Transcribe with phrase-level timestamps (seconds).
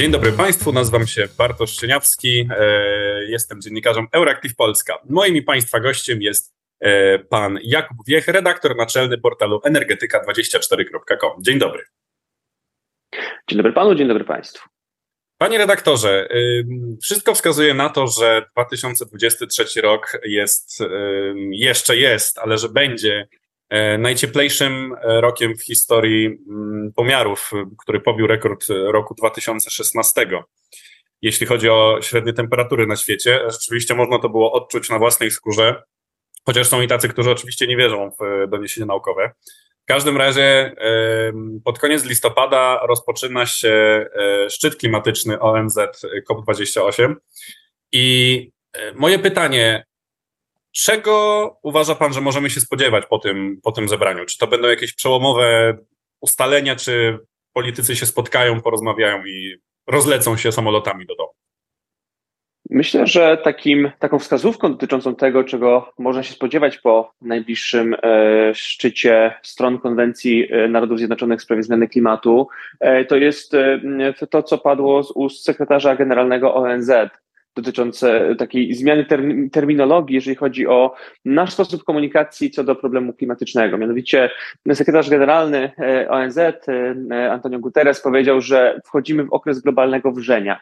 [0.00, 4.98] Dzień dobry Państwu, nazywam się Bartosz Szczeniawski, e, jestem dziennikarzem Euractiv Polska.
[5.08, 11.42] Moim i Państwa gościem jest e, pan Jakub Wiech, redaktor naczelny portalu energetyka24.com.
[11.42, 11.82] Dzień dobry.
[13.48, 14.68] Dzień dobry Panu, dzień dobry Państwu.
[15.38, 16.28] Panie redaktorze,
[17.02, 20.78] wszystko wskazuje na to, że 2023 rok jest,
[21.50, 23.49] jeszcze jest, ale że będzie e,
[23.98, 30.26] najcieplejszym e, rokiem w historii mm, pomiarów, który pobił rekord roku 2016.
[31.22, 35.82] Jeśli chodzi o średnie temperatury na świecie, rzeczywiście można to było odczuć na własnej skórze,
[36.46, 39.30] chociaż są i tacy, którzy oczywiście nie wierzą w doniesienia naukowe.
[39.82, 40.74] W każdym razie
[41.64, 45.78] pod koniec listopada rozpoczyna się e, szczyt klimatyczny ONZ
[46.30, 47.14] COP28
[47.92, 49.84] i e, moje pytanie,
[50.72, 54.26] czego uważa Pan, że możemy się spodziewać po tym, po tym zebraniu?
[54.26, 55.76] Czy to będą jakieś przełomowe
[56.20, 57.18] ustalenia, czy
[57.52, 61.32] politycy się spotkają, porozmawiają i rozlecą się samolotami do domu?
[62.70, 69.34] Myślę, że takim, taką wskazówką dotyczącą tego, czego można się spodziewać po najbliższym e, szczycie
[69.42, 72.48] stron konwencji e, Narodów Zjednoczonych w sprawie zmiany klimatu,
[72.80, 73.80] e, to jest e,
[74.30, 76.90] to, co padło z ust sekretarza generalnego ONZ
[77.56, 79.06] dotyczące takiej zmiany
[79.52, 83.78] terminologii, jeżeli chodzi o nasz sposób komunikacji co do problemu klimatycznego.
[83.78, 84.30] Mianowicie
[84.74, 86.60] sekretarz generalny e, ONZ e,
[87.30, 90.60] Antonio Guterres powiedział, że wchodzimy w okres globalnego wrzenia,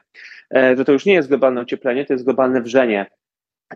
[0.54, 3.06] e, że to już nie jest globalne ocieplenie, to jest globalne wrzenie.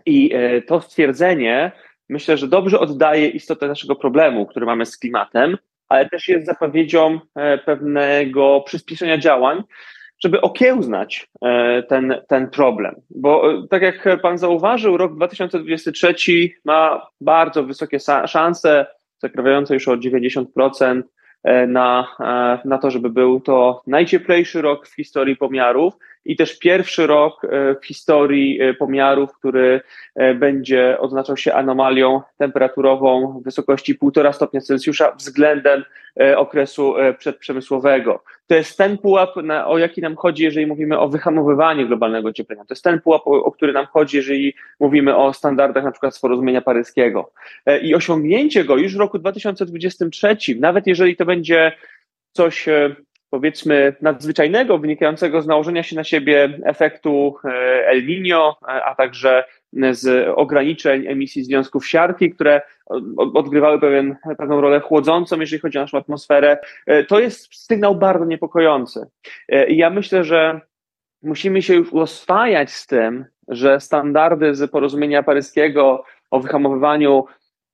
[0.05, 0.31] I
[0.67, 1.71] to stwierdzenie
[2.09, 5.57] myślę, że dobrze oddaje istotę naszego problemu, który mamy z klimatem,
[5.89, 7.19] ale też jest zapowiedzią
[7.65, 9.63] pewnego przyspieszenia działań,
[10.23, 12.95] żeby okiełznać e, ten, ten problem.
[13.09, 16.15] Bo e, tak jak Pan zauważył, rok 2023
[16.65, 18.85] ma bardzo wysokie szanse,
[19.17, 21.01] zakrawiające już o 90%
[21.43, 22.07] e, na,
[22.65, 25.93] na to, żeby był to najcieplejszy rok w historii pomiarów
[26.25, 29.81] i też pierwszy rok e, w historii e, pomiarów, który
[30.15, 35.83] e, będzie oznaczał się anomalią temperaturową w wysokości 1,5 stopnia Celsjusza względem
[36.35, 38.23] okresu przedprzemysłowego.
[38.47, 39.29] To jest ten pułap,
[39.65, 42.65] o jaki nam chodzi, jeżeli mówimy o wyhamowywaniu globalnego ocieplenia.
[42.65, 46.15] To jest ten pułap, o, o który nam chodzi, jeżeli mówimy o standardach na przykład
[46.15, 47.31] z porozumienia paryskiego.
[47.81, 51.71] I osiągnięcie go już w roku 2023, nawet jeżeli to będzie
[52.31, 52.67] coś
[53.33, 57.49] powiedzmy nadzwyczajnego, wynikającego z nałożenia się na siebie efektu e,
[57.87, 59.43] El Niño, e, a także
[59.91, 62.61] z ograniczeń emisji związków siarki, które
[63.33, 66.57] odgrywały pewien, pewną rolę chłodzącą, jeżeli chodzi o naszą atmosferę.
[66.85, 69.05] E, to jest sygnał bardzo niepokojący.
[69.67, 70.61] I ja myślę, że
[71.23, 77.25] musimy się już oswajać z tym, że standardy z porozumienia paryskiego o wyhamowywaniu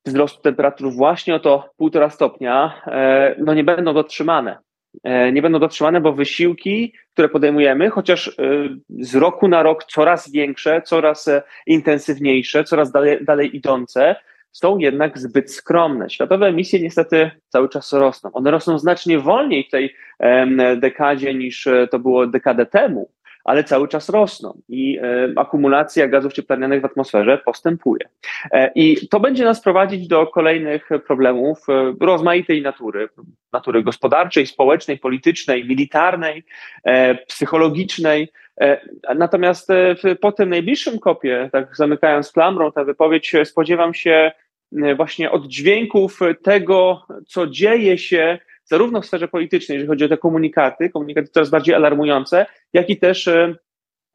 [0.05, 2.81] wzrostu temperatur właśnie o to półtora stopnia,
[3.37, 4.69] no nie będą dotrzymane.
[5.03, 8.31] E, nie będą dotrzymane, bo wysiłki, które podejmujemy, chociaż e,
[8.89, 14.16] z roku na rok coraz większe, coraz e, intensywniejsze, coraz dalej, dalej idące,
[14.51, 16.09] są jednak zbyt skromne.
[16.09, 18.31] Światowe emisje niestety cały czas rosną.
[18.33, 19.95] One rosną znacznie wolniej w tej
[20.77, 23.09] dekadzie niż to było dekadę temu,
[23.49, 28.09] ale cały czas rosną i e, akumulacja gazów cieplarnianych w atmosferze postępuje.
[28.51, 33.09] E, I to będzie nas prowadzić do kolejnych problemów e, rozmaitej natury,
[33.53, 36.43] natury gospodarczej, społecznej, politycznej, militarnej,
[37.27, 38.31] psychologicznej.
[39.15, 39.69] Natomiast
[40.21, 44.31] po tym najbliższym kopie, tak zamykając klamrą tę wypowiedź, spodziewam się
[44.95, 48.39] właśnie oddźwięków tego, co dzieje się
[48.69, 52.97] zarówno w sferze politycznej, jeżeli chodzi o te komunikaty, komunikaty coraz bardziej alarmujące, jak i
[52.97, 53.56] też e,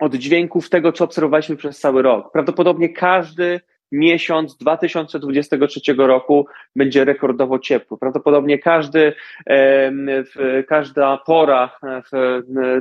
[0.00, 2.32] od dźwięków tego, co obserwowaliśmy przez cały rok.
[2.32, 3.60] Prawdopodobnie każdy
[3.94, 6.46] miesiąc 2023 roku
[6.76, 7.98] będzie rekordowo ciepły.
[7.98, 9.12] Prawdopodobnie każdy,
[10.68, 11.78] każda pora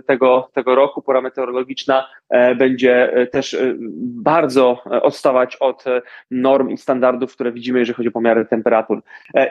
[0.06, 3.74] tego, tego roku, pora meteorologiczna e, będzie e, też e,
[4.24, 5.84] bardzo odstawać od
[6.32, 9.02] norm i standardów, które widzimy, jeżeli chodzi o pomiary temperatur.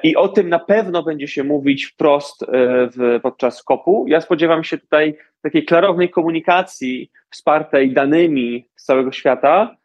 [0.02, 2.46] I o tym na pewno będzie się mówić wprost
[3.22, 4.04] podczas kopu.
[4.08, 9.81] Ja spodziewam się tutaj takiej klarownej komunikacji wspartej danymi z całego świata, E,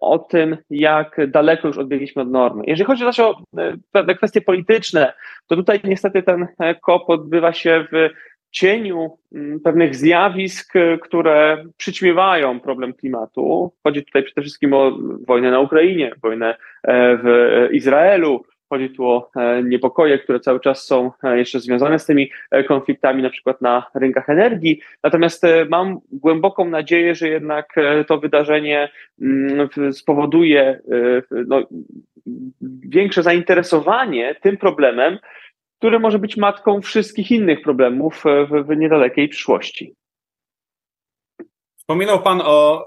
[0.00, 2.64] o tym, jak daleko już odbiegliśmy od normy.
[2.66, 5.12] Jeżeli chodzi zaś o e, pewne kwestie polityczne,
[5.46, 6.46] to tutaj niestety ten
[6.82, 8.08] kop odbywa się w
[8.50, 10.72] cieniu mm, pewnych zjawisk,
[11.02, 13.72] które przyćmiewają problem klimatu.
[13.82, 19.30] Chodzi tutaj przede wszystkim o wojnę na Ukrainie, wojnę e, w Izraelu, Chodzi tu o
[19.36, 23.60] e, niepokoje, które cały czas są e, jeszcze związane z tymi e, konfliktami, na przykład
[23.60, 24.80] na rynkach energii.
[25.02, 27.74] Natomiast mam głęboką nadzieję, że jednak
[28.06, 28.92] to wydarzenie
[29.22, 30.80] mm, spowoduje
[31.46, 31.62] no,
[32.88, 35.18] większe zainteresowanie tym problemem,
[35.78, 38.24] który może być matką wszystkich innych problemów
[38.66, 39.94] w, niedalekiej przyszłości.
[41.76, 42.86] Wspominał Pan o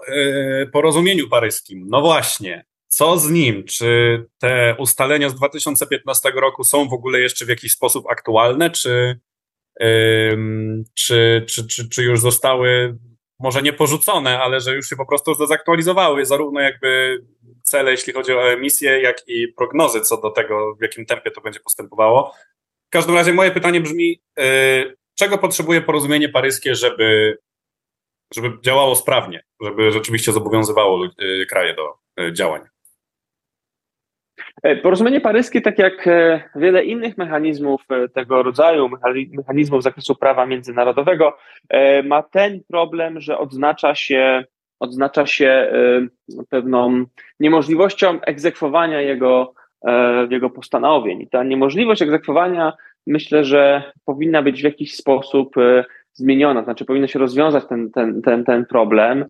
[0.72, 1.86] porozumieniu paryskim.
[1.90, 2.66] No właśnie,
[2.96, 3.64] co z nim?
[3.64, 9.20] Czy te ustalenia z 2015 roku są w ogóle jeszcze w jakiś sposób aktualne, czy,
[10.94, 12.98] czy, czy, czy, czy już zostały
[13.40, 17.20] może nie porzucone, ale że już się po prostu zdezaktualizowały, zarówno jakby
[17.64, 21.42] cele, jeśli chodzi o emisję, jak i prognozy co do tego, w jakim tempie to
[21.42, 22.34] będzie postępowało.
[22.88, 27.38] W każdym razie moje pytanie brzmi, y, czego potrzebuje porozumienie paryskie, żeby,
[28.36, 31.94] żeby działało sprawnie, żeby rzeczywiście zobowiązywało y, kraje do
[32.24, 32.75] y, działań?
[34.64, 38.90] E, porozumienie paryskie, tak jak e, wiele innych mechanizmów e, tego rodzaju,
[39.38, 41.38] mechanizmów z zakresu prawa międzynarodowego,
[42.04, 44.44] ma ten problem, że odznacza się,
[44.80, 45.72] odznacza się
[46.50, 47.06] pewną
[47.40, 49.54] niemożliwością egzekwowania jego,
[50.30, 51.22] jego postanowień.
[51.22, 52.74] I ta niemożliwość egzekwowania
[53.08, 55.56] myślę, że powinna być w jakiś sposób
[56.14, 59.26] zmieniona, znaczy powinno się rozwiązać ten, ten, ten, ten problem,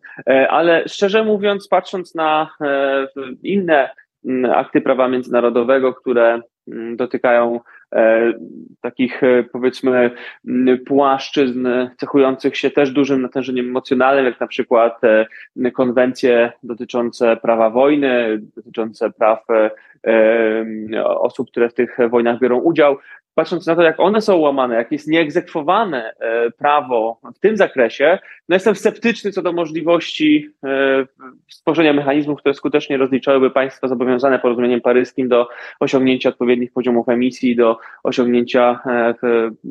[0.50, 2.50] ale szczerze mówiąc, patrząc na
[3.44, 3.89] inne
[4.56, 7.60] akty prawa międzynarodowego, które mm, dotykają
[7.95, 8.33] e,
[8.81, 10.12] takich e, powiedzmy
[10.48, 11.68] mm, płaszczyzn
[11.98, 19.12] cechujących się też dużym natężeniem emocjonalnym, jak na przykład e, konwencje dotyczące prawa wojny, dotyczące
[19.12, 19.45] praw
[21.06, 22.98] osób, które w tych wojnach biorą udział
[23.35, 28.19] patrząc na to, jak one są łamane, jak jest nieegzekwowane e, prawo w tym zakresie,
[28.49, 31.05] no jestem sceptyczny co do możliwości e,
[31.49, 35.47] stworzenia mechanizmów, które skutecznie rozliczałyby państwa zobowiązane porozumieniem paryskim do
[35.79, 39.13] osiągnięcia odpowiednich poziomów emisji, do osiągnięcia e,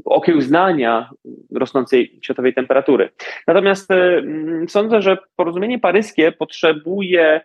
[0.04, 1.10] okiełznania
[1.54, 3.08] rosnącej światowej temperatury.
[3.46, 3.88] Natomiast
[4.68, 7.40] sądzę, że porozumienie paryskie potrzebuje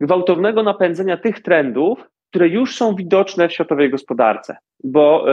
[0.00, 5.26] gwałtownego napędzenia tych trendów, które już są widoczne w światowej gospodarce, bo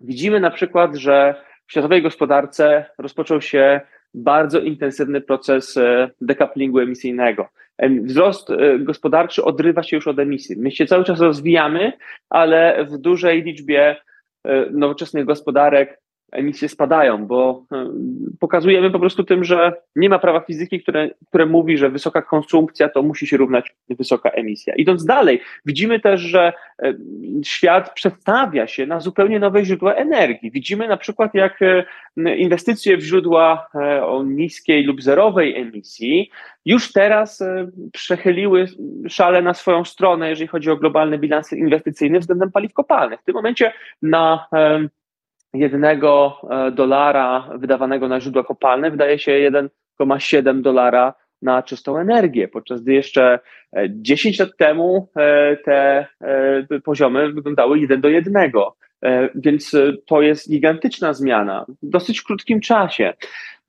[0.00, 1.34] widzimy na przykład, że
[1.66, 3.80] w światowej gospodarce rozpoczął się
[4.14, 7.48] bardzo intensywny proces y, dekaplingu emisyjnego.
[8.02, 10.56] Wzrost y, gospodarczy odrywa się już od emisji.
[10.58, 11.92] My się cały czas rozwijamy,
[12.30, 16.00] ale w dużej liczbie y, nowoczesnych gospodarek
[16.34, 17.90] emisje spadają, bo e,
[18.40, 22.88] pokazujemy po prostu tym, że nie ma prawa fizyki, które, które mówi, że wysoka konsumpcja
[22.88, 24.74] to musi się równać wysoka emisja.
[24.74, 26.52] Idąc dalej, widzimy też, że
[26.82, 26.94] e,
[27.44, 30.50] świat przestawia się na zupełnie nowe źródła energii.
[30.50, 31.84] Widzimy na przykład, jak e,
[32.36, 33.68] inwestycje w źródła
[34.02, 36.30] o niskiej lub zerowej emisji
[36.64, 37.42] już teraz
[37.92, 38.66] przechyliły
[39.08, 43.20] szale na swoją stronę, jeżeli chodzi o globalny bilans inwestycyjny względem paliw kopalnych.
[43.20, 43.72] W tym momencie
[44.02, 44.46] na
[45.54, 52.82] jednego e, dolara wydawanego na źródła kopalne wydaje się 1,7 dolara na czystą energię, podczas
[52.82, 53.38] gdy jeszcze
[53.88, 56.06] 10 e, lat temu e, te
[56.84, 58.50] poziomy wyglądały 1 do 1.
[59.34, 59.72] Więc
[60.06, 63.12] to jest gigantyczna zmiana w dosyć krótkim czasie.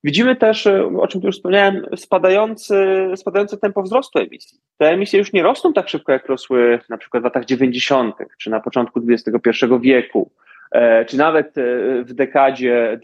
[0.04, 0.68] Widzimy też,
[1.00, 2.76] o czym tu już wspomniałem, spadający,
[3.16, 4.60] spadające tempo wzrostu emisji.
[4.78, 8.16] Te emisje już nie rosną tak szybko, jak rosły na przykład w latach 90.
[8.40, 10.31] czy na początku XXI wieku.
[10.75, 11.62] E, czy nawet e,
[12.04, 13.00] w dekadzie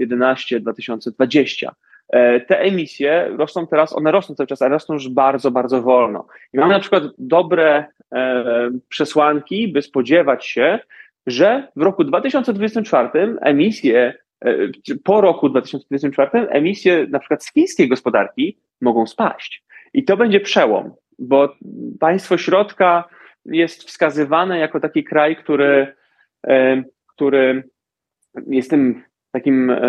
[0.00, 1.68] 2011-2020.
[2.08, 6.26] E, te emisje rosną teraz, one rosną cały czas, ale rosną już bardzo, bardzo wolno.
[6.52, 7.84] I mamy na przykład dobre
[8.88, 10.78] przesłanki, by spodziewać się,
[11.26, 14.14] że w roku 2024 emisje,
[15.04, 19.64] po roku 2024 emisje na przykład z chińskiej gospodarki mogą spaść.
[19.94, 21.54] I to będzie przełom, bo
[22.00, 23.04] państwo środka
[23.44, 25.94] jest wskazywane jako taki kraj, który
[27.06, 27.62] który
[28.46, 29.80] jest tym takim e,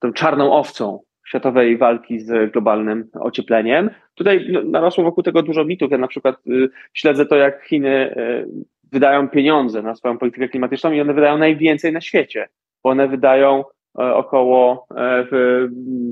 [0.00, 3.90] tą czarną owcą światowej walki z globalnym ociepleniem.
[4.14, 5.90] Tutaj no, narosło wokół tego dużo mitów.
[5.90, 8.44] Ja na przykład y, śledzę to, jak Chiny e,
[8.92, 12.48] wydają pieniądze na swoją politykę klimatyczną i one wydają najwięcej na świecie,
[12.84, 14.86] bo one wydają około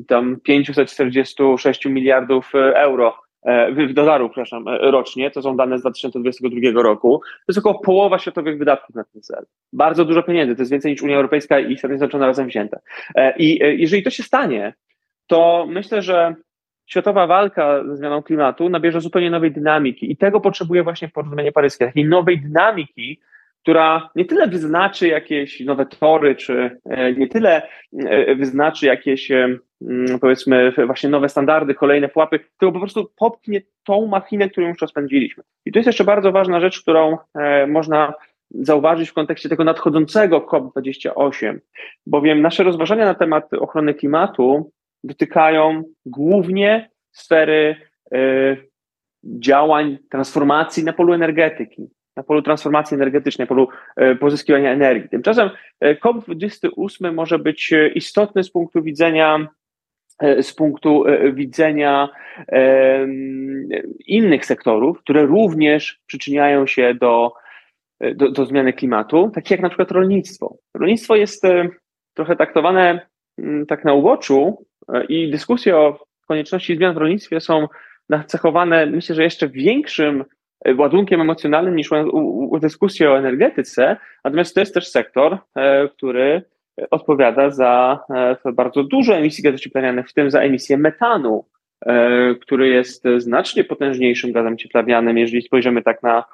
[0.09, 7.21] tam 546 miliardów euro E, dolarów, przepraszam, e, rocznie, to są dane z 2022 roku,
[7.25, 9.47] to jest około połowa światowych wydatków na ten cel.
[9.73, 12.81] Bardzo dużo pieniędzy, to jest więcej niż Unia Europejska i Stany Zjednoczone razem wzięte.
[13.15, 14.75] E, I jeżeli to się stanie,
[15.27, 16.35] to myślę, że
[16.87, 21.87] światowa walka ze zmianą klimatu nabierze zupełnie nowej dynamiki i tego potrzebuje właśnie porozumienie paryskie,
[21.87, 23.21] takiej nowej dynamiki,
[23.65, 26.81] która nie tyle wyznaczy jakieś nowe tory, czy
[27.17, 27.63] nie tyle
[28.37, 29.31] wyznaczy jakieś
[29.89, 34.81] Mm, powiedzmy właśnie nowe standardy, kolejne pułapy, tylko po prostu popchnie tą machinę, którą już
[34.81, 35.43] rozpędziliśmy.
[35.65, 38.15] I to jest jeszcze bardzo ważna rzecz, którą e, można
[38.51, 41.59] zauważyć w kontekście tego nadchodzącego COP28,
[42.07, 44.73] bowiem nasze rozważania na temat ochrony klimatu
[45.05, 47.77] dotykają głównie sfery
[48.13, 48.57] e,
[49.25, 55.09] działań, transformacji na polu energetyki, na polu transformacji energetycznej, na polu e, pozyskiwania energii.
[55.09, 55.51] Tymczasem
[55.83, 59.49] COP28 może być istotny z punktu widzenia
[60.43, 62.09] z punktu widzenia
[64.07, 67.33] innych sektorów, które również przyczyniają się do,
[68.15, 70.57] do, do zmiany klimatu, takie jak na przykład rolnictwo.
[70.75, 71.43] Rolnictwo jest
[72.15, 73.07] trochę traktowane
[73.39, 74.67] mm, tak na uboczu
[75.09, 77.69] i dyskusje o konieczności zmian w rolnictwie są
[78.09, 80.25] nacechowane, myślę, że jeszcze większym e,
[80.79, 86.43] ładunkiem emocjonalnym niż u, dyskusji o energetyce, natomiast to jest też sektor, e, który
[86.91, 88.01] odpowiada za
[88.45, 91.45] e, bardzo dużo emisji gazów cieplarnianych, w tym za emisję metanu,
[92.41, 96.25] który jest znacznie potężniejszym gazem cieplarnianym, jeżeli spojrzymy tak na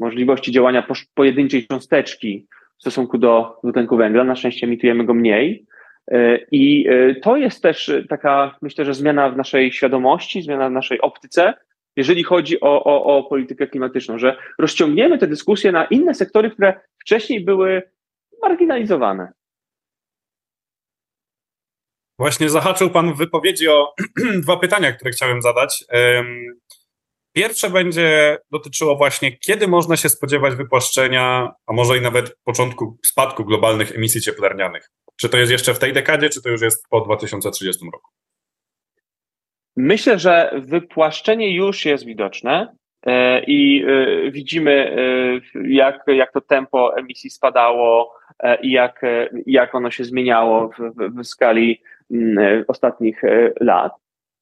[0.00, 2.46] możliwości działania pojedynczej cząsteczki
[2.78, 4.24] w stosunku do dwutlenku węgla.
[4.24, 5.66] Na szczęście emitujemy go mniej.
[6.10, 10.72] E, I e, to jest też taka, myślę, że zmiana w naszej świadomości, zmiana w
[10.72, 11.54] naszej optyce,
[11.96, 16.80] jeżeli chodzi o, o, o politykę klimatyczną, że rozciągniemy te dyskusje na inne sektory, które
[17.00, 17.82] wcześniej były
[18.42, 19.32] marginalizowane.
[22.18, 23.94] Właśnie zahaczył Pan w wypowiedzi o
[24.44, 25.84] dwa pytania, które chciałem zadać.
[27.34, 33.44] Pierwsze będzie dotyczyło właśnie, kiedy można się spodziewać wypłaszczenia, a może i nawet początku spadku
[33.44, 34.90] globalnych emisji cieplarnianych.
[35.16, 38.10] Czy to jest jeszcze w tej dekadzie, czy to już jest po 2030 roku?
[39.76, 42.74] Myślę, że wypłaszczenie już jest widoczne
[43.06, 44.96] e, i e, widzimy,
[45.54, 48.14] e, jak, jak to tempo emisji spadało
[48.62, 49.02] i jak,
[49.46, 53.22] jak ono się zmieniało w, w, w skali mm, ostatnich
[53.60, 53.92] lat.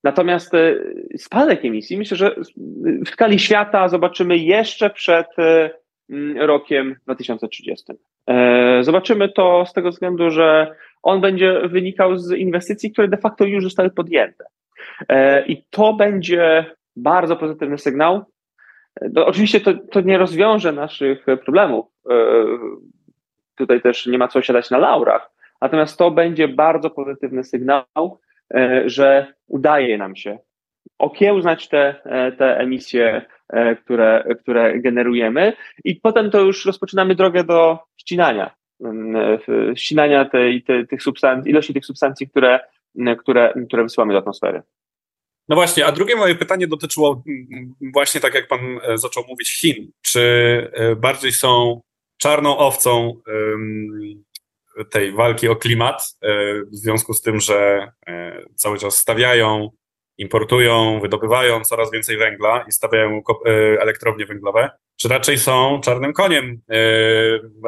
[0.05, 0.53] Natomiast
[1.17, 2.35] spadek emisji myślę, że
[3.07, 5.27] w skali świata zobaczymy jeszcze przed
[6.39, 7.93] rokiem 2030.
[8.27, 13.45] E, zobaczymy to z tego względu, że on będzie wynikał z inwestycji, które de facto
[13.45, 14.45] już zostały podjęte.
[15.09, 16.65] E, I to będzie
[16.97, 18.25] bardzo pozytywny sygnał.
[19.13, 21.87] No, oczywiście to, to nie rozwiąże naszych problemów.
[22.11, 22.15] E,
[23.57, 25.31] tutaj też nie ma co siadać na laurach.
[25.61, 27.85] Natomiast to będzie bardzo pozytywny sygnał,
[28.87, 30.39] że udaje nam się
[30.99, 31.95] okiełznać te,
[32.39, 33.23] te emisje
[33.53, 35.53] E, które, które generujemy
[35.85, 38.51] i potem to już rozpoczynamy drogę do ścinania,
[38.85, 42.61] e, ścinania tej, tej, tych substancji, ilości tych substancji, które,
[43.19, 44.63] które, które wysyłamy do atmosfery.
[45.49, 49.61] No właśnie, a drugie moje pytanie dotyczyło mm, właśnie tak jak pan e, zaczął mówić
[49.61, 49.91] Chin.
[50.03, 51.81] Czy bardziej są
[52.19, 53.21] czarną owcą
[54.91, 56.03] tej walki o klimat,
[56.73, 57.89] w związku z tym, że
[58.57, 59.71] cały czas stawiają
[60.21, 66.61] importują, wydobywają coraz więcej węgla i stawiają e, elektrownie węglowe, czy raczej są czarnym koniem
[66.71, 66.79] e,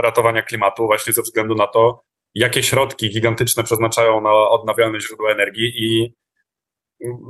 [0.02, 2.02] ratowania klimatu właśnie ze względu na to,
[2.34, 6.14] jakie środki gigantyczne przeznaczają na odnawialne źródła energii i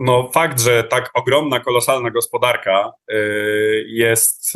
[0.00, 3.16] no, fakt, że tak ogromna, kolosalna gospodarka e,
[3.86, 4.54] jest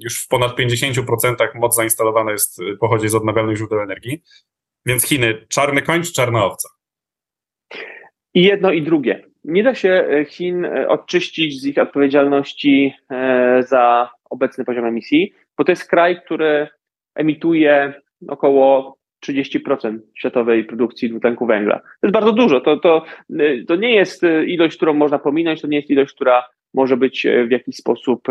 [0.00, 4.22] już w ponad 50% moc zainstalowana jest, pochodzi z odnawialnych źródeł energii.
[4.86, 6.68] Więc Chiny, czarny koń czy czarna owca?
[8.34, 9.24] I jedno i drugie.
[9.44, 12.94] Nie da się e, Chin odczyścić z ich odpowiedzialności
[13.60, 16.68] za obecny poziom emisji, bo to jest kraj, który
[17.14, 17.94] emituje
[18.28, 18.96] około
[19.28, 21.78] 30% światowej produkcji dwutlenku węgla.
[21.78, 22.60] To jest bardzo dużo.
[22.60, 23.04] To, to,
[23.68, 27.50] to nie jest ilość, którą można pominąć, to nie jest ilość, która może być w
[27.50, 28.28] jakiś sposób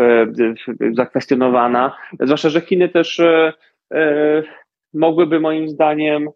[0.92, 1.96] zakwestionowana.
[2.20, 3.22] Zwłaszcza, że Chiny też
[4.94, 6.28] mogłyby moim zdaniem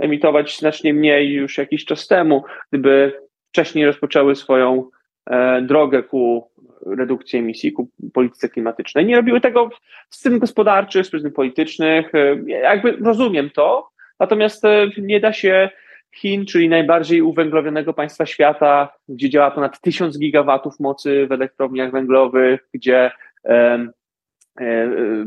[0.00, 3.12] emitować znacznie mniej już jakiś czas temu, gdyby
[3.48, 4.90] wcześniej rozpoczęły swoją
[5.30, 6.50] e, drogę ku
[6.86, 9.06] redukcji emisji, ku polityce klimatycznej.
[9.06, 9.70] Nie robiły tego
[10.10, 12.14] z przyczyn gospodarczych, z przyczyn politycznych.
[12.14, 13.88] E, jakby rozumiem to,
[14.20, 15.70] natomiast e, nie da się
[16.14, 22.68] Chin, czyli najbardziej uwęglowionego państwa świata, gdzie działa ponad tysiąc gigawatów mocy w elektrowniach węglowych,
[22.74, 23.10] gdzie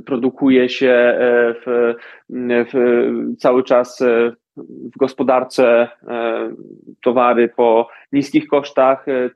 [0.05, 1.15] produkuje się
[1.65, 1.93] w,
[2.71, 4.03] w cały czas
[4.57, 6.51] w gospodarce e,
[7.01, 9.29] towary po niskich kosztach, e,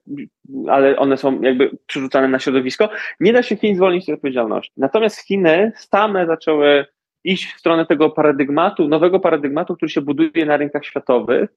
[0.67, 4.73] ale one są jakby przerzucane na środowisko, nie da się Chin zwolnić z odpowiedzialności.
[4.77, 6.85] Natomiast Chiny same zaczęły
[7.23, 11.49] iść w stronę tego paradygmatu, nowego paradygmatu, który się buduje na rynkach światowych,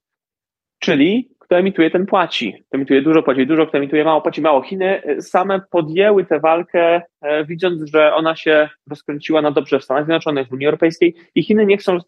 [0.79, 2.65] czyli kto emituje, ten płaci.
[2.69, 4.63] Kto emituje dużo, płaci dużo, kto emituje mało, płaci mało.
[4.63, 7.03] Chiny e, same podjęły tę walkę,
[7.47, 11.67] widząc, że ona się rozkręciła na dobrze w Stanach Zjednoczonych, w Unii Europejskiej i Chiny
[11.67, 11.99] nie chcą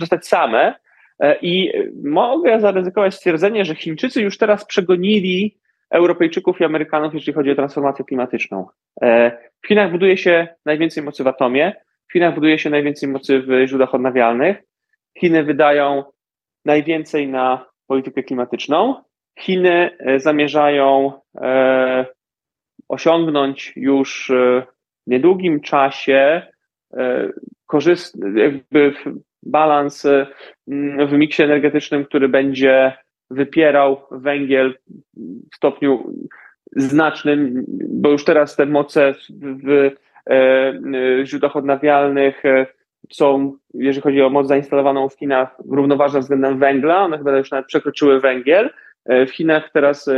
[0.00, 0.74] zostać same,
[1.20, 1.72] E, I
[2.04, 5.58] mogę zaryzykować stwierdzenie, że Chińczycy już teraz przegonili
[5.90, 8.66] Europejczyków i Amerykanów, jeśli chodzi o transformację klimatyczną.
[9.02, 9.30] E,
[9.62, 11.72] w Chinach buduje się najwięcej mocy w atomie,
[12.08, 14.62] w Chinach buduje się najwięcej mocy w źródłach odnawialnych.
[15.18, 16.04] Chiny wydają
[16.64, 18.94] najwięcej na politykę klimatyczną.
[19.38, 21.12] Chiny e, zamierzają
[22.88, 24.32] osiągnąć już
[25.06, 26.42] w niedługim czasie
[27.66, 28.94] korzystny, jakby
[29.42, 30.06] balans
[31.08, 32.92] w miksie energetycznym, który będzie
[33.30, 34.78] wypierał węgiel
[35.52, 36.12] w stopniu
[36.76, 39.90] znacznym, bo już teraz te moce w
[41.24, 42.42] źródłach odnawialnych
[43.12, 47.04] są, jeżeli chodzi o moc zainstalowaną w Chinach, równoważne względem węgla.
[47.04, 48.70] One chyba już nawet przekroczyły węgiel.
[49.06, 50.10] W Chinach teraz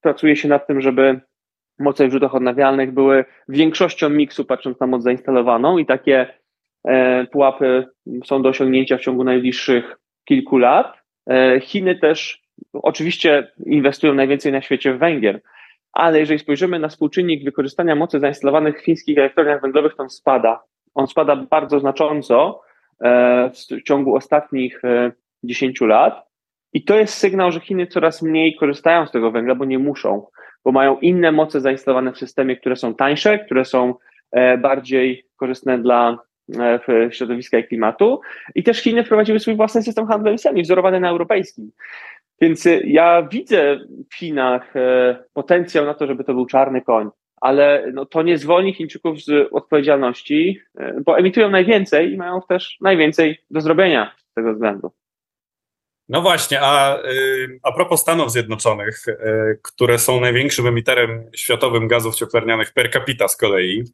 [0.00, 1.20] pracuje się nad tym, żeby
[1.80, 6.26] moce w źródłach odnawialnych były większością miksu, patrząc na moc zainstalowaną, i takie
[6.84, 7.86] e, pułapy
[8.24, 10.96] są do osiągnięcia w ciągu najbliższych kilku lat.
[11.30, 15.40] E, Chiny też oczywiście inwestują najwięcej na świecie w węgiel,
[15.92, 20.62] ale jeżeli spojrzymy na współczynnik wykorzystania mocy zainstalowanych w chińskich elektrowniach węglowych, to on spada.
[20.94, 22.60] On spada bardzo znacząco
[23.00, 24.82] e, w ciągu ostatnich
[25.44, 26.30] 10 lat.
[26.72, 30.26] I to jest sygnał, że Chiny coraz mniej korzystają z tego węgla, bo nie muszą
[30.64, 33.94] bo mają inne moce zainstalowane w systemie, które są tańsze, które są
[34.32, 36.18] e, bardziej korzystne dla
[36.58, 38.20] e, środowiska i klimatu.
[38.54, 41.70] I też Chiny wprowadziły swój własny system handlu emisjami, wzorowany na europejskim.
[42.40, 43.78] Więc e, ja widzę
[44.10, 44.74] w Chinach
[45.32, 49.48] potencjał na to, żeby to był czarny koń, ale no, to nie zwolni Chińczyków z
[49.52, 50.60] odpowiedzialności,
[51.04, 54.90] bo emitują najwięcej i mają też najwięcej do zrobienia z tego względu.
[56.08, 59.14] No właśnie, a, y, a propos Stanów Zjednoczonych, y,
[59.62, 63.84] które są największym emiterem światowym gazów cieplarnianych per capita z kolei.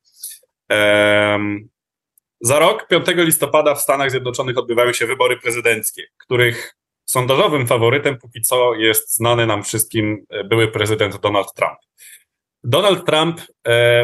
[2.41, 8.41] Za rok, 5 listopada w Stanach Zjednoczonych odbywają się wybory prezydenckie, których sondażowym faworytem póki
[8.41, 11.79] co jest znany nam wszystkim y, były prezydent Donald Trump.
[12.67, 13.41] Donald Trump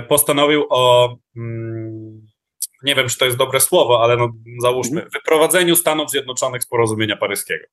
[0.09, 2.27] postanowił o, mm,
[2.83, 5.11] nie wiem czy to jest dobre słowo, ale no, załóżmy, mhm.
[5.11, 7.67] wyprowadzeniu Stanów Zjednoczonych z porozumienia paryskiego.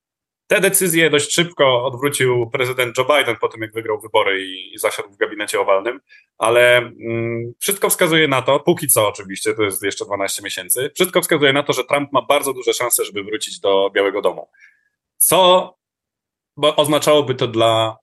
[0.47, 5.09] Te decyzje dość szybko odwrócił prezydent Joe Biden po tym, jak wygrał wybory i, zasiadł
[5.09, 5.99] w gabinecie owalnym,
[6.37, 11.21] ale mm, wszystko wskazuje na to, póki co oczywiście, to jest jeszcze 12 miesięcy, wszystko
[11.21, 14.49] wskazuje na to, że Trump ma bardzo duże szanse, żeby wrócić do Białego Domu.
[15.17, 15.79] Co
[16.57, 17.97] bo oznaczałoby to dla,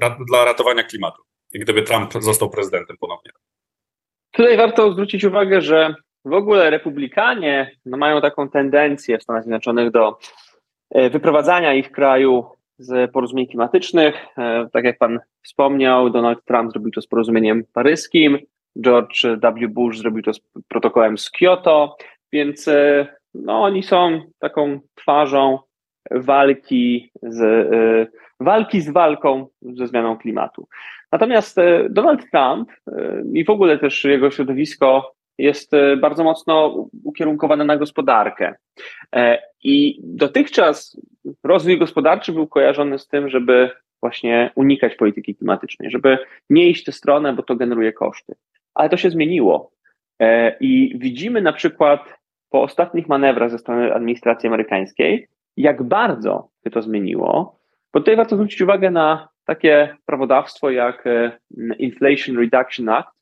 [0.00, 1.22] yy, dla ratowania klimatu,
[1.58, 3.30] gdyby Trump został prezydentem ponownie.
[4.30, 9.90] Tutaj warto zwrócić uwagę, że w ogóle republikanie no, mają taką tendencję w Stanach Zjednoczonych
[9.90, 10.18] do
[10.94, 12.44] E, wyprowadzania ich kraju
[12.78, 14.14] z porozumień klimatycznych.
[14.38, 18.38] E, tak jak Pan wspomniał, Donald Trump zrobił to z porozumieniem paryskim,
[18.80, 19.68] George W.
[19.68, 21.96] Bush zrobił to z protokołem z Kyoto,
[22.32, 25.58] więc e, no, oni są taką twarzą
[26.10, 27.68] walki z,
[28.40, 30.68] walki z walką ze zmianą klimatu.
[31.12, 31.56] Natomiast
[31.90, 32.72] Donald Trump
[33.32, 38.54] i w ogóle też jego środowisko jest e, bardzo mocno ukierunkowane na gospodarkę.
[39.16, 41.00] E, I dotychczas
[41.44, 46.18] rozwój gospodarczy był kojarzony z tym, żeby właśnie unikać polityki klimatycznej, żeby
[46.50, 48.34] nie iść w tę stronę, bo to generuje koszty.
[48.74, 49.70] Ale to się zmieniło.
[50.20, 52.00] E, I widzimy na przykład
[52.50, 57.58] po ostatnich manewrach ze strony administracji amerykańskiej, jak bardzo się to zmieniło.
[57.92, 61.04] Bo tutaj warto zwrócić uwagę na takie prawodawstwo jak
[61.78, 63.14] Inflation Reduction Act,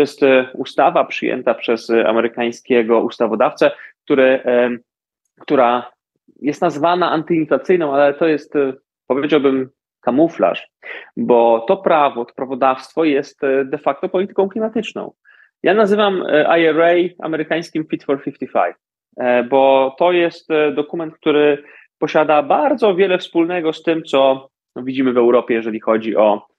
[0.00, 3.70] to jest e, ustawa przyjęta przez e, amerykańskiego ustawodawcę,
[4.04, 4.70] który, e,
[5.40, 5.92] która
[6.40, 8.54] jest nazwana antyinflacyjną, ale to jest,
[9.06, 10.68] powiedziałbym, kamuflaż,
[11.16, 15.12] bo to prawo, to prawodawstwo jest de facto polityką klimatyczną.
[15.62, 16.24] Ja nazywam
[16.58, 18.76] IRA amerykańskim Fit for 55,
[19.50, 21.62] bo to jest dokument, który
[21.98, 26.50] posiada bardzo wiele wspólnego z tym, co widzimy w Europie, jeżeli chodzi o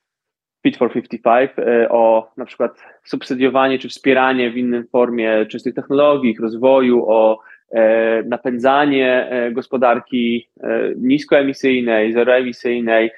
[0.63, 6.31] Fit for 55 e, o na przykład subsydiowanie czy wspieranie w innym formie czystych technologii,
[6.31, 7.39] ich rozwoju, o
[7.71, 10.49] e, napędzanie e, gospodarki
[10.97, 13.11] niskoemisyjnej, zeroemisyjnej.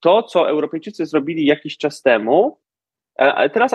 [0.00, 2.58] To, co Europejczycy zrobili jakiś czas temu,
[3.16, 3.74] ale teraz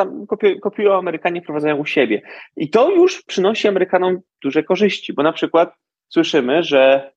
[0.61, 2.21] kopiują Amerykanie, wprowadzają u siebie.
[2.55, 5.73] I to już przynosi Amerykanom duże korzyści, bo na przykład
[6.09, 7.11] słyszymy, że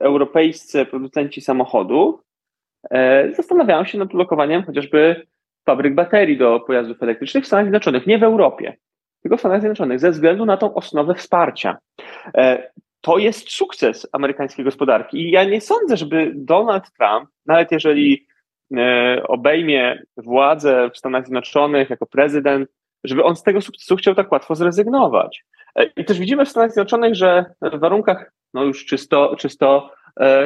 [0.00, 2.26] europejscy producenci samochodów
[2.90, 5.26] E, zastanawiałem się nad blokowaniem chociażby
[5.66, 8.76] fabryk baterii do pojazdów elektrycznych w Stanach Zjednoczonych, nie w Europie,
[9.22, 11.78] tylko w Stanach Zjednoczonych, ze względu na tą osnowę wsparcia.
[12.34, 18.26] E, to jest sukces amerykańskiej gospodarki i ja nie sądzę, żeby Donald Trump, nawet jeżeli
[19.28, 22.70] obejmie władzę w Stanach Zjednoczonych jako prezydent,
[23.04, 25.44] żeby on z tego sukcesu chciał tak łatwo zrezygnować.
[25.96, 29.90] I też widzimy w Stanach Zjednoczonych, że w warunkach no już czysto, czysto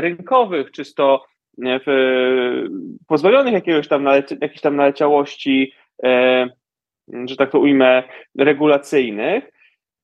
[0.00, 1.24] rynkowych, czysto
[1.58, 2.64] w
[3.06, 5.72] pozbawionych jakiegoś tam naleci, jakiejś tam naleciałości,
[6.04, 6.48] e,
[7.24, 8.02] że tak to ujmę,
[8.38, 9.44] regulacyjnych,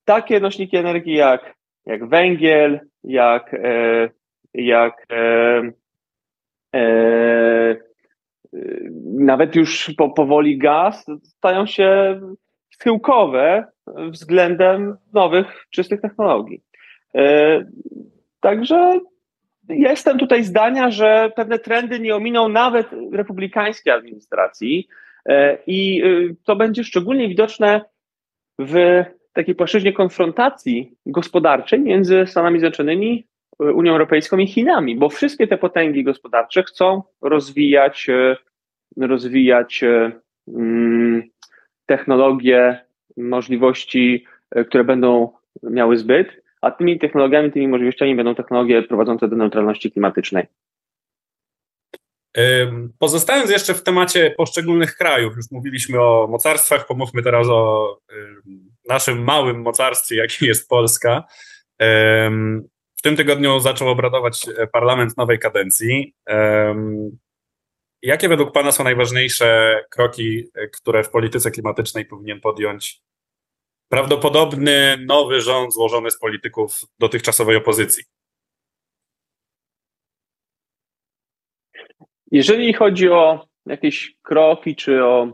[0.05, 4.09] takie nośniki energii jak, jak węgiel, jak, e,
[4.53, 5.61] jak e,
[6.75, 7.36] e,
[9.27, 12.19] nawet już po, powoli gaz stają się
[12.69, 13.65] schyłkowe
[14.09, 16.61] względem nowych, czystych technologii.
[17.15, 17.65] E,
[18.39, 18.99] także
[19.69, 24.87] jestem tutaj zdania, że pewne trendy nie ominą nawet republikańskiej administracji
[25.25, 27.81] e, i e, to będzie szczególnie widoczne
[28.59, 33.27] w takiej płaszczyźnie konfrontacji gospodarczej między Stanami Zjednoczonymi,
[33.59, 38.07] Unią Europejską i Chinami, bo wszystkie te potęgi gospodarcze chcą rozwijać,
[38.97, 39.83] rozwijać
[40.47, 41.23] mm,
[41.85, 42.85] technologie,
[43.17, 44.25] możliwości,
[44.67, 50.45] które będą miały zbyt a tymi technologiami, tymi możliwościami będą technologie prowadzące do neutralności klimatycznej.
[52.99, 57.97] Pozostając jeszcze w temacie poszczególnych krajów, już mówiliśmy o mocarstwach, pomówmy teraz o
[58.89, 61.23] naszym małym mocarstwie, jakim jest Polska.
[62.97, 64.41] W tym tygodniu zaczął obradować
[64.73, 66.13] parlament nowej kadencji.
[68.01, 73.01] Jakie według Pana są najważniejsze kroki, które w polityce klimatycznej powinien podjąć
[73.89, 78.03] prawdopodobny nowy rząd złożony z polityków dotychczasowej opozycji?
[82.31, 85.33] Jeżeli chodzi o jakieś kroki, czy o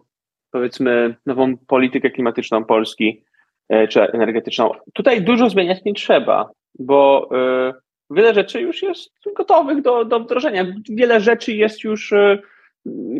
[0.51, 3.23] powiedzmy nową politykę klimatyczną Polski,
[3.69, 6.49] e, czy energetyczną, tutaj dużo zmieniać nie trzeba,
[6.79, 7.73] bo e,
[8.09, 10.65] wiele rzeczy już jest gotowych do, do wdrożenia.
[10.89, 12.39] Wiele rzeczy jest już e,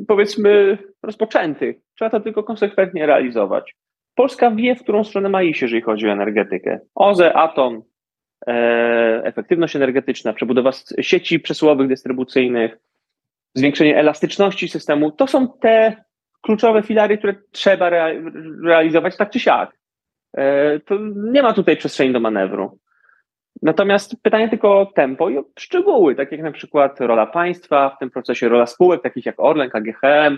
[0.07, 1.75] powiedzmy rozpoczętych.
[1.95, 3.75] Trzeba to tylko konsekwentnie realizować.
[4.15, 6.79] Polska wie, w którą stronę ma iść, jeżeli chodzi o energetykę.
[6.95, 7.81] OZE, Atom,
[8.47, 12.77] e, efektywność energetyczna, przebudowa sieci przesyłowych, dystrybucyjnych,
[13.55, 16.03] zwiększenie elastyczności systemu, to są te
[16.41, 17.89] kluczowe filary, które trzeba
[18.63, 19.77] realizować tak czy siak.
[20.37, 22.79] E, to nie ma tutaj przestrzeni do manewru.
[23.63, 27.99] Natomiast pytanie tylko o tempo i o szczegóły, tak jak na przykład rola państwa w
[27.99, 30.37] tym procesie, rola spółek takich jak Orlen, KGHM,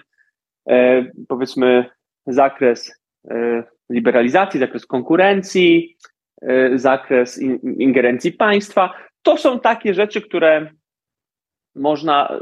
[0.70, 1.86] e, powiedzmy
[2.28, 5.98] zakres E, liberalizacji, zakres konkurencji,
[6.42, 7.42] e, zakres
[7.80, 8.94] ingerencji państwa.
[9.22, 10.70] To są takie rzeczy, które
[11.76, 12.40] można,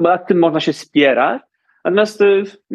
[0.00, 1.42] nad tym można się spierać.
[1.84, 2.20] Natomiast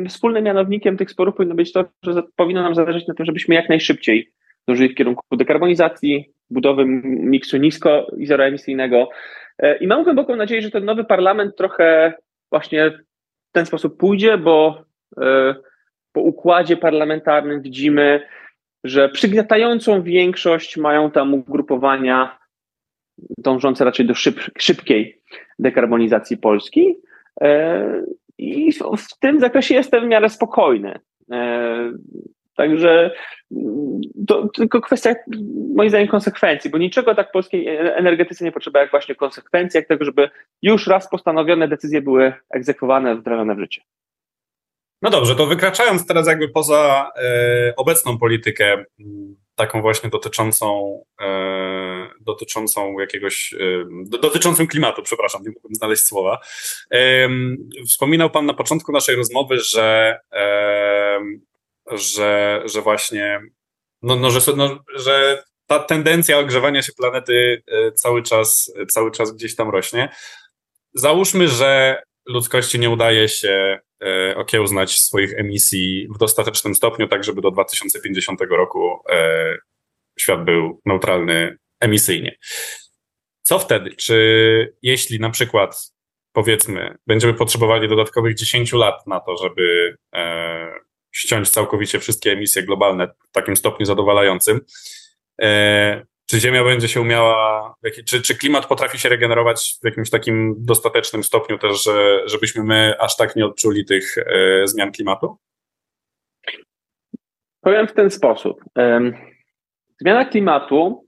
[0.10, 3.70] wspólnym mianownikiem tych sporów powinno być to, że powinno nam zależeć na tym, żebyśmy jak
[3.70, 4.32] najszybciej
[4.68, 9.10] dążyli w kierunku dekarbonizacji, budowy miksu nisko i zeroemisyjnego.
[9.80, 12.14] I mam głęboką nadzieję, że ten nowy parlament trochę
[12.52, 12.92] właśnie
[13.50, 14.84] w ten sposób pójdzie, bo
[16.12, 18.28] po układzie parlamentarnym widzimy,
[18.84, 22.38] że przygniatającą większość mają tam ugrupowania
[23.38, 25.22] dążące raczej do szyb, szybkiej
[25.60, 26.96] dekarbonizacji Polski.
[27.42, 28.04] E,
[28.38, 31.00] I w tym zakresie jestem w miarę spokojny.
[31.32, 31.92] E,
[32.56, 33.12] także
[34.28, 35.16] to tylko kwestia,
[35.76, 40.06] moim zdaniem, konsekwencji, bo niczego tak polskiej energetyce nie potrzeba jak właśnie konsekwencji, jak tego,
[40.06, 40.30] żeby
[40.62, 43.82] już raz postanowione decyzje były egzekwowane, wdrażane w życie.
[45.02, 48.84] No dobrze, to wykraczając teraz jakby poza e, obecną politykę,
[49.56, 53.56] taką właśnie dotyczącą, e, dotyczącą jakiegoś,
[54.60, 56.40] e, klimatu, przepraszam, nie mógłbym znaleźć słowa.
[56.92, 57.30] E,
[57.88, 61.20] wspominał Pan na początku naszej rozmowy, że, e,
[61.92, 63.40] że, że właśnie,
[64.02, 69.32] no, no, że, no, że ta tendencja ogrzewania się planety e, cały czas, cały czas
[69.32, 70.10] gdzieś tam rośnie.
[70.94, 77.42] Załóżmy, że ludzkości nie udaje się e, okiełznać swoich emisji w dostatecznym stopniu, tak żeby
[77.42, 79.58] do 2050 roku e,
[80.20, 82.38] świat był neutralny emisyjnie.
[83.42, 83.96] Co wtedy?
[83.96, 85.92] Czy jeśli na przykład,
[86.34, 93.08] powiedzmy, będziemy potrzebowali dodatkowych 10 lat na to, żeby e, ściąć całkowicie wszystkie emisje globalne
[93.08, 94.62] w takim stopniu zadowalającym,
[96.30, 101.24] czy Ziemia będzie się umiała, czy, czy klimat potrafi się regenerować w jakimś takim dostatecznym
[101.24, 105.38] stopniu też, że, żebyśmy my aż tak nie odczuli tych e, zmian klimatu?
[107.62, 108.64] Powiem w ten sposób.
[110.02, 111.08] Zmiana klimatu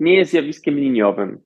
[0.00, 1.40] nie jest zjawiskiem liniowym.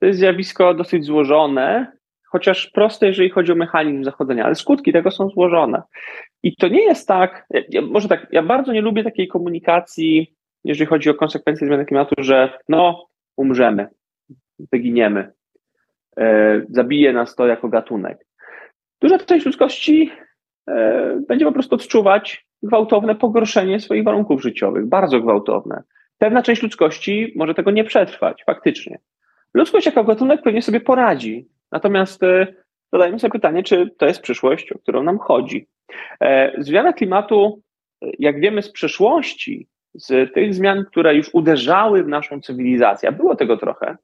[0.00, 1.92] To jest zjawisko dosyć złożone,
[2.30, 5.82] chociaż proste, jeżeli chodzi o mechanizm zachodzenia, ale skutki tego są złożone.
[6.42, 10.88] I to nie jest tak, ja, może tak, ja bardzo nie lubię takiej komunikacji jeżeli
[10.88, 13.88] chodzi o konsekwencje zmiany klimatu, że no, umrzemy,
[14.72, 15.32] wyginiemy,
[16.16, 18.26] e, zabije nas to jako gatunek.
[19.00, 20.10] Duża część ludzkości
[20.68, 25.82] e, będzie po prostu odczuwać gwałtowne pogorszenie swoich warunków życiowych, bardzo gwałtowne.
[26.18, 28.98] Pewna część ludzkości może tego nie przetrwać, faktycznie.
[29.54, 31.48] Ludzkość jako gatunek pewnie sobie poradzi.
[31.72, 32.46] Natomiast e,
[32.92, 35.68] zadajmy sobie pytanie, czy to jest przyszłość, o którą nam chodzi.
[36.20, 37.62] E, zmiana klimatu,
[38.18, 43.36] jak wiemy z przeszłości, z tych zmian, które już uderzały w naszą cywilizację, a było
[43.36, 43.96] tego trochę,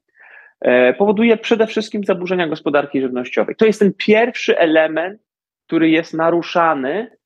[0.61, 3.55] e, powoduje przede wszystkim zaburzenia gospodarki żywnościowej.
[3.55, 5.21] To jest ten pierwszy element,
[5.65, 7.17] który jest naruszany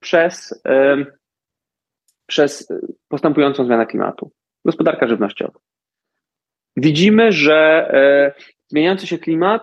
[0.00, 0.62] przez,
[2.26, 2.72] przez
[3.08, 4.30] postępującą zmianę klimatu.
[4.64, 5.58] Gospodarka żywnościowa.
[6.76, 7.90] widzimy, że
[8.68, 9.62] zmieniający się klimat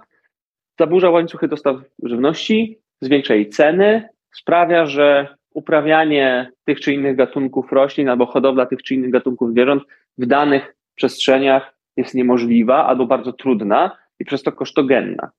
[0.79, 8.09] zaburza łańcuchy dostaw żywności, zwiększa jej ceny, sprawia, że uprawianie tych czy innych gatunków roślin
[8.09, 9.83] albo hodowla tych czy innych gatunków zwierząt
[10.17, 15.29] w danych przestrzeniach jest niemożliwa albo bardzo trudna i przez to kosztogenna.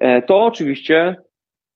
[0.00, 1.16] E, to oczywiście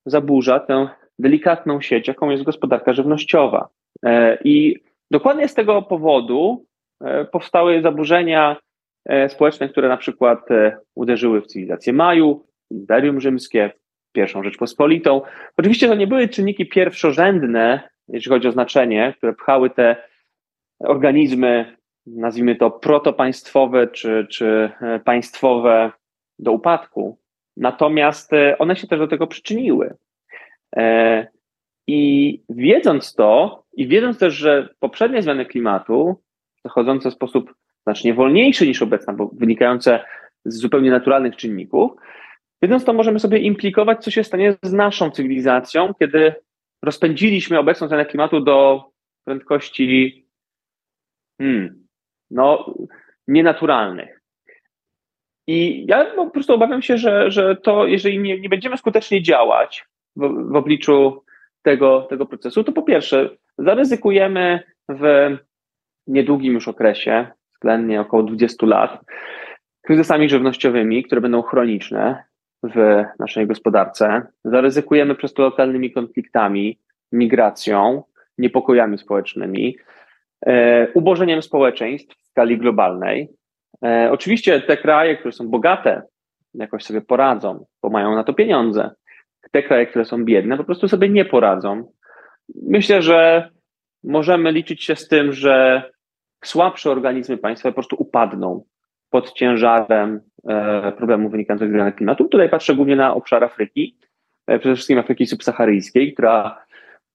[0.07, 3.69] zaburza tę delikatną sieć, jaką jest gospodarka żywnościowa.
[4.05, 4.77] E, I
[5.11, 6.67] dokładnie z tego powodu
[7.01, 8.57] e, powstały zaburzenia
[9.29, 10.49] społeczne, które na przykład
[10.95, 13.72] uderzyły w cywilizację Maju, Imperium Rzymskie,
[14.12, 15.22] pierwszą Rzeczpospolitą.
[15.57, 19.96] Oczywiście to nie były czynniki pierwszorzędne, jeśli chodzi o znaczenie, które pchały te
[20.79, 21.76] organizmy,
[22.07, 25.92] nazwijmy to protopaństwowe czy, czy e, państwowe,
[26.38, 27.18] do upadku.
[27.57, 29.94] Natomiast e, one się też do tego przyczyniły.
[30.76, 31.26] E,
[31.87, 36.22] I wiedząc to, i wiedząc też, że poprzednie zmiany klimatu,
[36.64, 40.05] zachodzące w sposób znacznie wolniejszy niż obecna, bo wynikające
[40.44, 41.92] z zupełnie naturalnych czynników,
[42.62, 46.35] Wiedząc to, możemy sobie implikować, co się stanie z naszą cywilizacją, kiedy
[46.83, 48.85] rozpędziliśmy obecną zmianę klimatu do
[49.25, 50.27] prędkości
[51.40, 51.87] hmm,
[52.31, 52.75] no,
[53.29, 54.21] nienaturalnych.
[55.47, 59.85] I ja po prostu obawiam się, że, że to, jeżeli nie, nie będziemy skutecznie działać
[60.16, 61.25] w, w obliczu
[61.62, 65.37] tego, tego procesu, to po pierwsze, zaryzykujemy w
[66.07, 69.05] niedługim już okresie, względnie około 20 lat,
[69.83, 72.25] kryzysami żywnościowymi, które będą chroniczne,
[72.74, 74.22] w naszej gospodarce.
[74.44, 76.79] Zaryzykujemy przez to lokalnymi konfliktami,
[77.12, 78.02] migracją,
[78.38, 79.76] niepokojami społecznymi,
[80.46, 83.29] e, ubożeniem społeczeństw w skali globalnej.
[83.85, 86.02] E, oczywiście te kraje, które są bogate,
[86.55, 88.90] jakoś sobie poradzą, bo mają na to pieniądze.
[89.50, 91.92] Te kraje, które są biedne, po prostu sobie nie poradzą.
[92.62, 93.50] Myślę, że
[94.05, 95.83] możemy liczyć się z tym, że
[96.44, 98.64] słabsze organizmy państwa po prostu upadną
[99.16, 102.24] pod ciężarem e, problemów wynikających z zmiany klimatu.
[102.24, 103.98] Tutaj patrzę głównie na obszar Afryki,
[104.46, 106.64] e, przede wszystkim Afryki subsaharyjskiej, która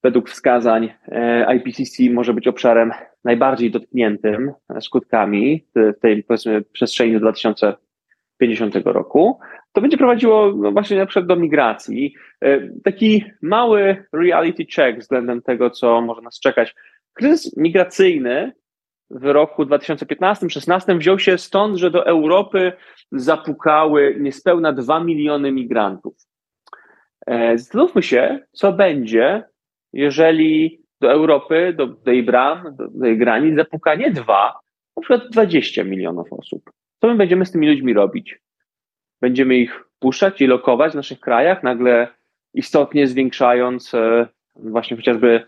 [0.03, 2.91] według wskazań e, IPCC może być obszarem
[3.23, 5.67] najbardziej dotkniętym skutkami
[6.01, 9.39] tej powiedzmy przestrzeni do 2050 roku.
[9.73, 12.15] To będzie prowadziło no właśnie na przykład do migracji.
[12.83, 16.75] Taki mały reality check względem tego, co może nas czekać.
[17.13, 18.51] Kryzys migracyjny
[19.15, 22.73] w roku 2015-16 wziął się stąd, że do Europy
[23.11, 26.13] zapukały niespełna 2 miliony migrantów.
[27.27, 29.43] E, zastanówmy się, co będzie,
[29.93, 34.59] jeżeli do Europy, do, do bram, do, do jej granic zapuka nie dwa,
[34.97, 36.71] na przykład 20 milionów osób.
[37.01, 38.39] Co my będziemy z tymi ludźmi robić?
[39.21, 42.07] Będziemy ich puszczać i lokować w naszych krajach, nagle
[42.53, 45.45] istotnie zwiększając e, właśnie chociażby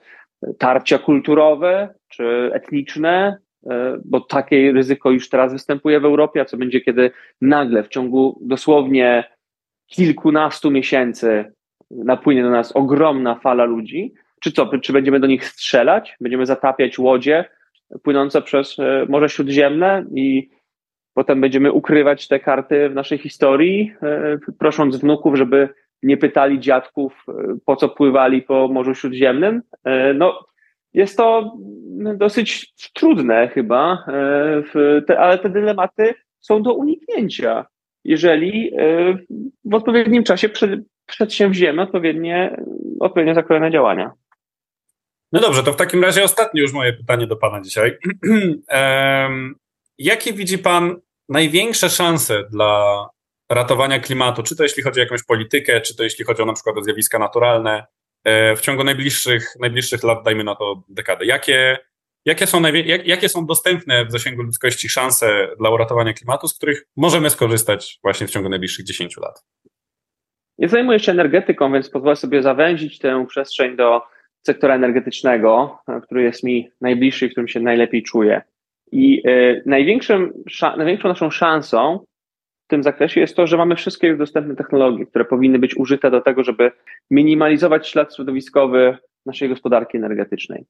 [0.58, 3.38] tarcia kulturowe czy etniczne,
[4.06, 8.40] bo takie ryzyko już teraz występuje w Europie, a co będzie, kiedy nagle w ciągu
[8.42, 9.24] dosłownie
[9.88, 11.54] kilkunastu miesięcy
[11.92, 17.00] napłynie do nas ogromna fala ludzi, czy co, czy będziemy do nich strzelać, będziemy zatapiać
[17.00, 17.46] łodzie
[18.04, 20.50] płynące przez e, Morze Śródziemne i
[21.14, 25.70] potem będziemy ukrywać te karty w naszej historii, e, prosząc wnuków, żeby
[26.04, 27.26] nie pytali dziadków,
[27.66, 29.62] po co pływali po Morzu Śródziemnym.
[30.16, 30.46] No,
[30.94, 31.58] jest to
[32.18, 34.06] dosyć trudne chyba,
[35.08, 37.66] e, ale te dylematy są do uniknięcia,
[38.04, 39.18] jeżeli e,
[39.66, 40.50] w odpowiednim czasie
[41.06, 42.58] przedsięwziemy odpowiednie,
[43.00, 44.12] odpowiednio zakrojone działania.
[45.32, 47.98] No dobrze, to w takim razie ostatnie już moje pytanie do Pana dzisiaj.
[49.98, 50.96] Jakie widzi Pan
[51.30, 53.10] największe szanse dla
[53.50, 54.44] ratowania klimatu?
[54.44, 56.84] Czy to jeśli chodzi o jakąś politykę, czy to jeśli chodzi o na przykład o
[56.84, 57.86] zjawiska naturalne,
[58.26, 61.26] w ciągu najbliższych, najbliższych lat, dajmy na to dekadę.
[61.26, 61.78] Jakie,
[62.26, 66.86] jakie, są jak, jakie są dostępne w zasięgu ludzkości szanse dla uratowania klimatu, z których
[66.98, 69.44] możemy skorzystać właśnie w ciągu najbliższych 10 lat?
[70.58, 74.02] Ja zajmuję się energetyką, więc pozwolę sobie zawęzić tę przestrzeń do
[74.46, 78.42] sektora energetycznego, który jest mi najbliższy i w którym się najlepiej czuję.
[78.92, 80.34] I y, największym,
[80.78, 82.06] największą naszą szansą
[82.66, 86.12] w tym zakresie jest to, że mamy wszystkie już dostępne technologie, które powinny być użyte
[86.12, 86.72] do tego, żeby
[87.12, 90.66] minimalizować ślad środowiskowy naszej gospodarki energetycznej.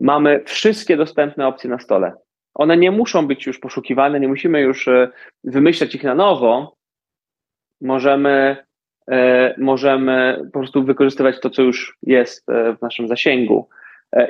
[0.00, 2.12] Mamy wszystkie dostępne opcje na stole.
[2.54, 5.08] One nie muszą być już poszukiwane, nie musimy już e,
[5.44, 6.76] wymyślać ich na nowo.
[7.80, 8.56] Możemy,
[9.10, 13.68] e, możemy po prostu wykorzystywać to, co już jest e, w naszym zasięgu.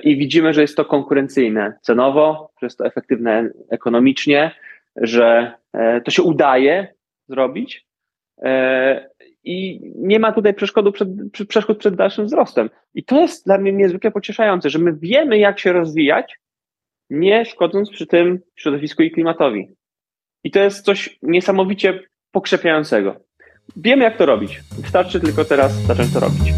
[0.03, 4.51] I widzimy, że jest to konkurencyjne cenowo, że jest to efektywne ekonomicznie,
[4.97, 5.53] że
[6.05, 6.95] to się udaje
[7.29, 7.87] zrobić.
[9.45, 11.09] I nie ma tutaj przeszkodu przed,
[11.49, 12.71] przeszkód przed dalszym wzrostem.
[12.95, 16.41] I to jest dla mnie niezwykle pocieszające, że my wiemy, jak się rozwijać,
[17.11, 19.69] nie szkodząc przy tym środowisku i klimatowi.
[20.45, 22.01] I to jest coś niesamowicie
[22.33, 23.17] pokrzepiającego.
[23.77, 24.61] Wiemy, jak to robić.
[24.83, 26.53] Wystarczy tylko teraz zacząć to robić.